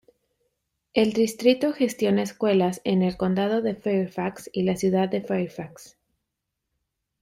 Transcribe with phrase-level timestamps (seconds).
[0.95, 5.95] El distrito gestiona escuelas en el condado de Fairfax y la Ciudad de Fairfax.